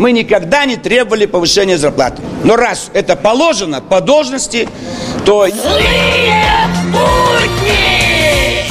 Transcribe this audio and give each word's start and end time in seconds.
мы 0.00 0.12
никогда 0.12 0.64
не 0.64 0.76
требовали 0.78 1.26
повышения 1.26 1.76
зарплаты. 1.76 2.22
Но 2.42 2.56
раз 2.56 2.90
это 2.94 3.16
положено 3.16 3.82
по 3.82 4.00
должности, 4.00 4.66
то... 5.26 5.46
Злые 5.46 6.42
будни! 6.86 8.64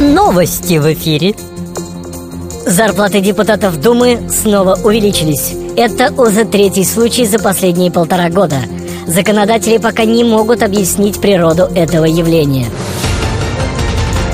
Новости 0.00 0.78
в 0.78 0.90
эфире. 0.94 1.34
Зарплаты 2.64 3.20
депутатов 3.20 3.78
Думы 3.78 4.30
снова 4.30 4.78
увеличились. 4.82 5.52
Это 5.76 6.14
уже 6.18 6.46
третий 6.46 6.84
случай 6.84 7.26
за 7.26 7.38
последние 7.38 7.92
полтора 7.92 8.30
года. 8.30 8.56
Законодатели 9.06 9.76
пока 9.76 10.06
не 10.06 10.24
могут 10.24 10.62
объяснить 10.62 11.20
природу 11.20 11.64
этого 11.74 12.06
явления. 12.06 12.68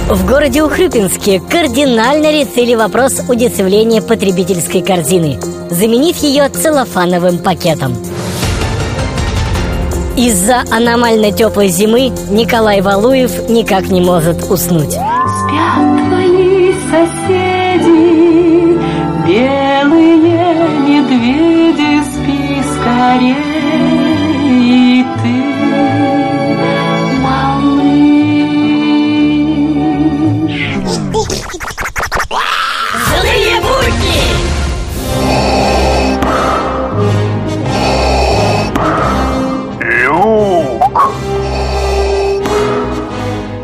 В 0.08 0.26
городе 0.26 0.62
Ухрюпинске 0.62 1.40
кардинально 1.40 2.30
решили 2.30 2.74
вопрос 2.74 3.22
удешевления 3.26 4.02
потребительской 4.02 4.82
корзины, 4.82 5.40
заменив 5.70 6.18
ее 6.18 6.50
целлофановым 6.50 7.38
пакетом. 7.38 7.96
Из-за 10.14 10.62
аномально 10.70 11.32
теплой 11.32 11.68
зимы 11.68 12.12
Николай 12.30 12.82
Валуев 12.82 13.48
никак 13.48 13.88
не 13.88 14.02
может 14.02 14.44
уснуть. 14.50 14.92
Спят 14.92 16.06
твои 16.06 16.74
соседи, 16.90 17.53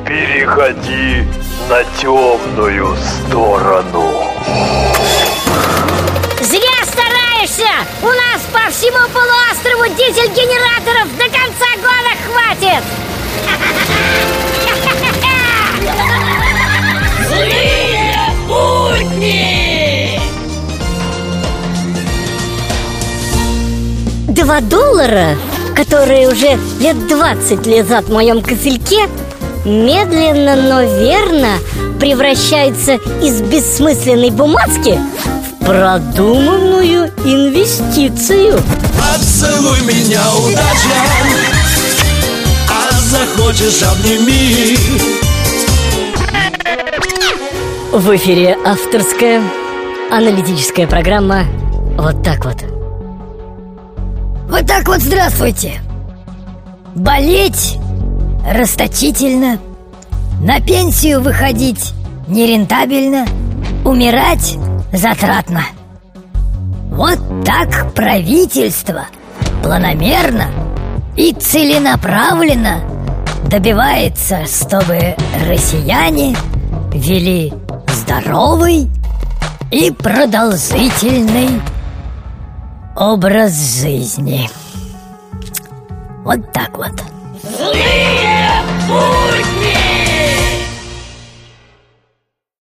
переходи 0.05 1.25
на 1.69 1.84
темную 2.00 2.97
сторону. 2.97 4.11
Зря 6.41 6.84
стараешься! 6.84 7.70
У 8.03 8.09
нас 8.09 8.42
по 8.53 8.70
всему 8.72 9.09
полуострову 9.12 9.87
дизель-генераторов 9.97 11.09
до 11.17 11.25
конца 11.25 11.70
года 11.77 12.12
хватит! 12.27 12.84
Злые 17.28 18.15
будни! 18.48 20.20
Два 24.28 24.61
доллара, 24.61 25.37
которые 25.75 26.29
уже 26.29 26.59
лет 26.81 27.09
двадцать 27.09 27.67
лежат 27.67 28.07
в 28.07 28.13
моем 28.13 28.43
кошельке, 28.43 29.09
медленно, 29.65 30.57
но 30.57 30.83
верно 30.83 31.59
превращается 31.99 32.95
из 33.23 33.43
бессмысленной 33.43 34.31
бумажки 34.31 34.99
в 35.61 35.65
продуманную 35.65 37.11
инвестицию. 37.25 38.61
Поцелуй 38.99 39.81
меня, 39.83 40.23
удача, 40.35 40.97
а 42.69 42.91
захочешь 43.01 43.83
обними. 43.83 44.79
В 47.93 48.17
эфире 48.17 48.57
авторская 48.65 49.43
аналитическая 50.11 50.87
программа 50.87 51.45
«Вот 51.99 52.23
так 52.23 52.45
вот». 52.45 52.80
Вот 54.51 54.67
так 54.67 54.89
вот 54.89 55.01
здравствуйте. 55.01 55.81
Болеть 56.97 57.79
расточительно, 58.45 59.61
на 60.43 60.61
пенсию 60.61 61.21
выходить 61.21 61.93
нерентабельно, 62.27 63.27
умирать 63.84 64.59
затратно. 64.93 65.62
Вот 66.91 67.44
так 67.44 67.94
правительство 67.94 69.06
планомерно 69.62 70.47
и 71.17 71.32
целенаправленно 71.32 72.81
добивается, 73.49 74.47
чтобы 74.47 75.15
россияне 75.49 76.37
вели 76.93 77.53
здоровый 77.87 78.88
и 79.71 79.93
продолжительный 79.93 81.61
образ 83.00 83.81
жизни. 83.81 84.50
Вот 86.22 86.53
так 86.53 86.77
вот. 86.77 86.93
Злые! 87.43 88.19